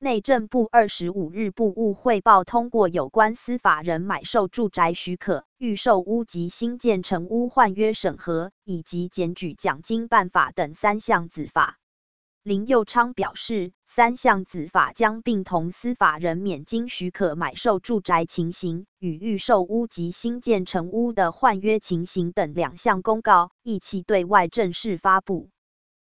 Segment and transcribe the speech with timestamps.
[0.00, 11.78] 内政部二十五日部务汇报通过有关司法人买受住宅许可、预售屋及新建成屋换约审核，以及检举奖金办法等三项子法。
[12.44, 25.50] 林佑昌表示，三项子法将并同司法人免经许可买受住宅情形与预售屋及新建成屋的换约情形等两项公告，一起对外正式发布。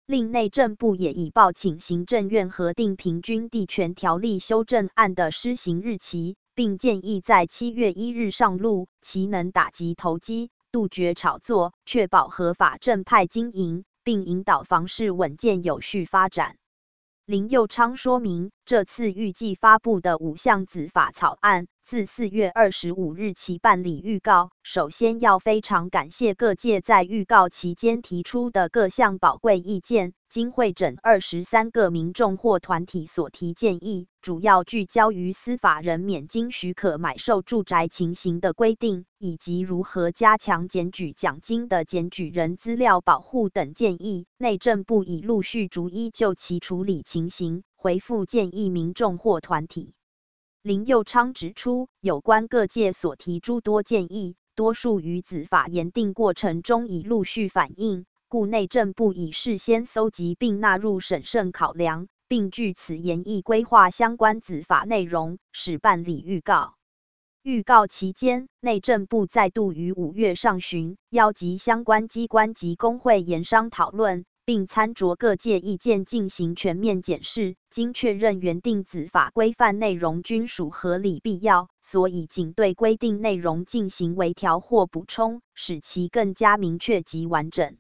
[0.08, 16.56] 另内政部也已报请行政院核定平均地权条例修正案的施行日期，并建议在七月一日上路，其能打击投机，杜绝炒作，确保合法正派经营，并引导房市稳健有序发展。
[17.26, 24.52] 林佑昌说明，这次预计发布的五项子法草案，自四月二十五日起办理预告。
[24.62, 30.12] 首先要非常感谢各界在预告期间提出的各项宝贵意见。
[30.28, 44.26] 经会诊二十三个民众或团体所提建议，主要聚焦于司法人免经许可买受住宅情形的规定，以及如何加强检举奖金的检举人资料保护等建议。
[44.38, 49.94] 内政部已陆续逐一就其处理情形回复建议民众或团体。
[50.68, 66.76] 林佑昌指出，有关各界所提诸多建议，多数于子法研定过程中已陆续反映，故内政部已事先搜集并纳入审慎考量，并据此研议规划相关子法内容，始办理预告。
[67.42, 74.26] 预告期间，内政部再度于五月上旬邀集相关机关及工会研商讨论。
[74.48, 87.76] 并参酌各界意见进行全面检视，经确认原定子法规范内容均属合理必要，所以仅对规定内容进行微调或补充，使其更加明确及完整。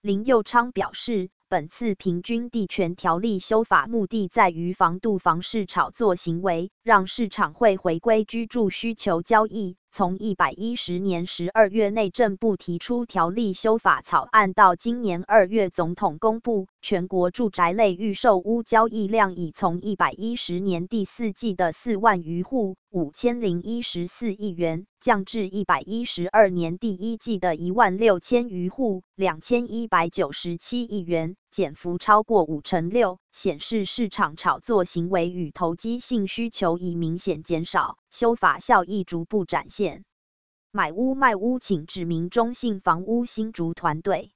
[0.00, 9.76] 林佑昌表示，本次平均地权条例修法目的在于防杜房市炒作行为，让市场会回归居住需求交易。
[9.94, 40.04] 从一百一十年十二月内政部提出条例修法草案到今年二月总统公布，全国住宅类预售屋交易量已从一百一十年第四季的四万余户（五千零一十四亿元）降至一百一十二年第一季的一万六千余户（两千一百九十七亿元），减幅超过五成六，显示市场炒作行为与投机性需求已明显减少，修法效益逐步展现。
[40.70, 44.30] 买屋卖屋请指名中信房屋新竹团队。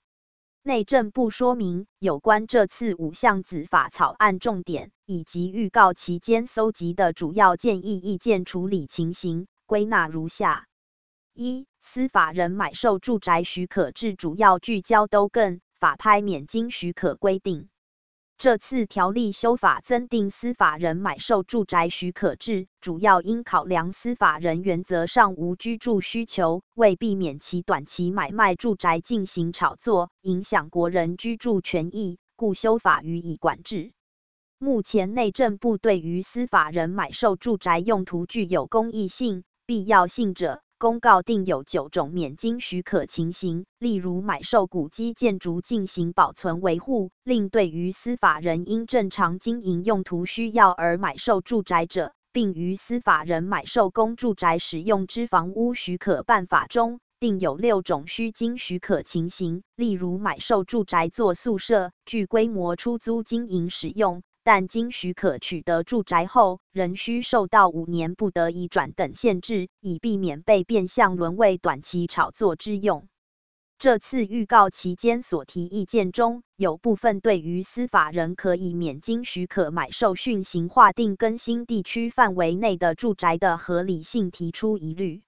[0.65, 10.67] 内政部说明，有关这次五项子法草案重点以及预告期间搜集的主要建议意见处理情形，归纳如下：
[11.35, 15.61] 一、司法人买受住宅许可制主要聚焦都更。
[15.79, 17.69] 法拍免经许可规定，
[18.39, 33.93] 这次条例修法增订司法人买受住宅许可制，主要应考量司法人原则上无居住需求，为避免其短期买卖住宅进行炒作，影响国人居住权益，故修法予以管制。
[34.59, 64.23] 目前内政部对于司法人买受住宅用途具有公益性、必要性者，公告定有九种免经许可情形，例如买受古迹建筑进行保存维护；另对于司法人因正常经营用途需要而买受住宅者，并于司法人买受公住宅使用之房屋许可办法中，定有六种需经许可情形，例如买受住宅作宿舍、具规模出租经营使用。
[64.47, 73.09] 但经许可取得住宅后，仍需受到五年不得移转等限制，以避免被变相沦为短期炒作之用。
[73.81, 85.23] 这次预告期间所提意见中，有部分对于司法人可以免经许可买受讯行划定更新地区范围内的住宅的合理性提出疑虑。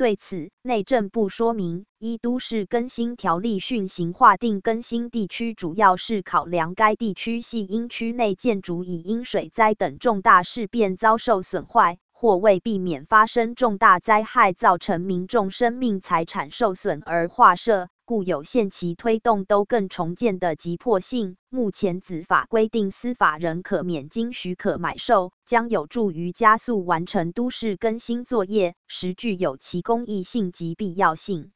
[0.00, 17.90] 对此，内政部说明，依都市更新条例训行划定更新地区，主要是考量该地区系因区内建筑已因水灾等重大事变遭受损坏，或为避免发生重大灾害造成民众生命财产受损而划设。
[18.10, 21.36] 故有限期推动都更重建的急迫性。
[21.48, 31.52] 目前子法规定司法人可免经许可买受，将有助于加速完成都市更新作业，实具有其公益性及必要性。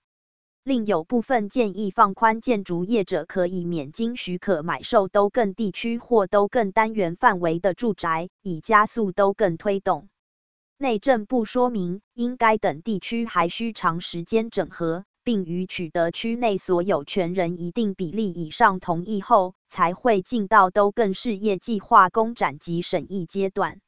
[0.63, 10.09] 另有部分建议放宽建筑业者可以免经许可买受都更地区或都更单元范围的住宅，以加速都更推动。
[10.79, 15.05] 内政部说明，应该等地区还需长时间整合。
[15.25, 23.81] 并于取得区内所有权人一定比例以上同意后，才会进到都更事业计划公展及审议阶段。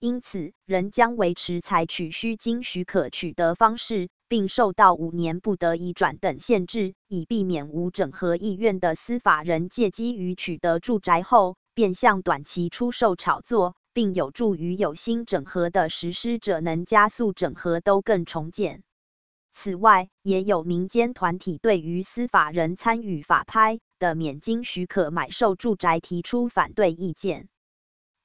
[0.00, 18.82] 因此，仍将维持采取需经许可取得方式，并受到五年不得移转等限制，以避免无整合意愿的司法人借机于取得住宅后，变相短期出售炒作，并有助于有心整合的实施者能加速整合都更重建。
[19.54, 27.48] 此外，也有民间团体对于司法人参与法拍的免经许可买售住宅提出反对意见。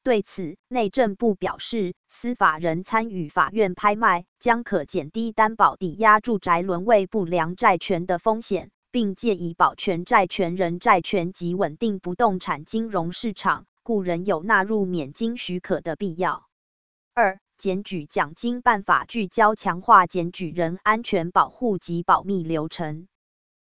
[0.01, 16.47] 对此，内政部表示，司法人参与法院拍卖，将可减低担保抵押住宅沦为不良债权的风险，并借以保全债权人债权及稳定不动产金融市场，故仍有纳入免经许可的必要。
[17.13, 23.09] 二、检举奖金办法聚焦强化检举人安全保护及保密流程。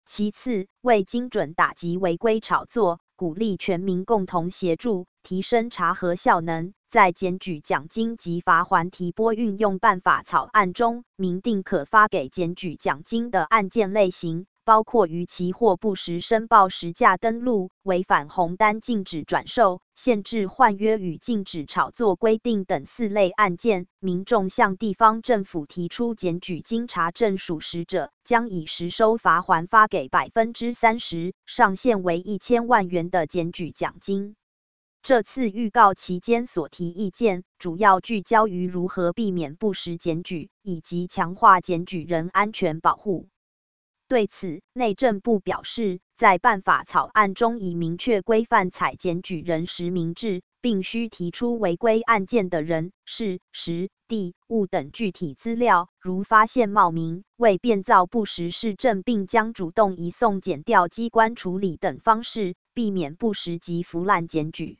[0.06, 14.46] 其次，为精准打击违规炒作，鼓励全民共同协助，提升查核效能，在检举奖金及罚锾提拨运用办法草案中，明定可发给检举奖金的案件类型。
[14.64, 34.36] 包括逾期或不实申报实价登录、违反红单禁止转售、限制换约与禁止炒作规定等四类案件，民众向地方政府提出检举经查证属实者，将以实收罚锾发给百分之三十，上限为一千万元的检举奖金。
[35.02, 43.29] 这次预告期间所提意见，主要聚焦于如何避免不实检举，以及强化检举人安全保护。
[44.10, 64.79] 对此，内政部表示，在办法草案中已明确规范采检举人实名制，并需提出违规案件的人、事、时、地、物等具体资料，如发现冒名、为变造不实事证并将主动移送检调机关处理等方式，避免不实及腐烂检举。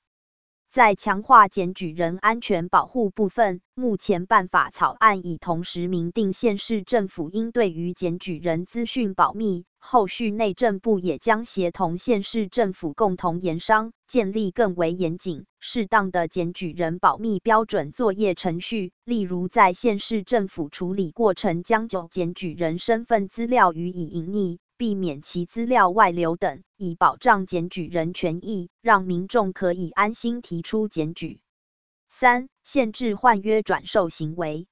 [0.70, 24.58] 在强化检举人安全保护部分，目前办法草案已同时明定县市政府应对于检举人资讯保密，后续内政部也将协同县市政府共同研商，建立更为严谨、适当的检举人保密标准作业程序，例如在县市政府处理过程将就检举人身份资料予以隐匿。
[24.80, 31.42] 避免其资料外流等，以保障检举人权益，让民众可以安心提出检举。
[32.08, 34.66] 三、限制换约转售行为，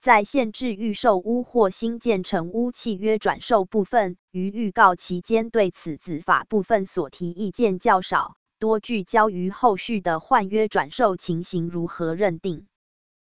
[0.00, 12.66] 在限制预售屋或新建成屋契约转售部分，于预告期间对此子法部分所提意见较少，多聚焦于后续的换约转售情形如何认定。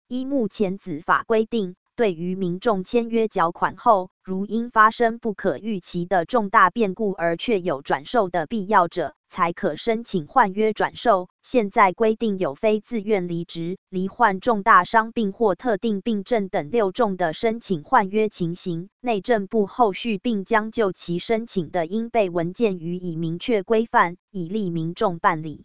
[0.08, 11.30] 依目前子法规定，对于民众签约缴款后，如因发生不可预期的重大变故而确有转售的必要者，才可申请换约转售。
[11.40, 25.64] 现在规定有非自愿离职、罹患重大伤病或特定病症等六种的申请换约情形，内政部后续并将就其申请的应备文件予以明确规范，以利民众办理。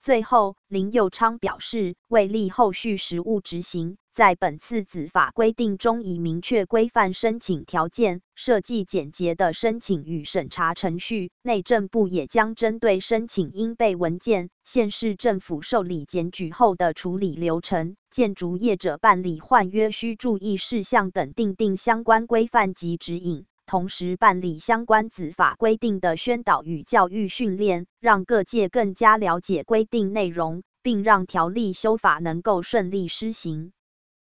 [0.00, 3.98] 最后，林佑昌表示，为利后续实务执行。
[4.20, 11.30] 在本次子法规定中，已明确规范申请条件，设计简洁的申请与审查程序。
[11.42, 33.72] 内政部也将针对申请应备文件、县市政府受理检举后的处理流程、建筑业者办理换约需注意事项等订定相关规范及指引，同时办理相关子法规定的宣导与教育训练，让各界更加了解规定内容，并让条例修法能够顺利施行。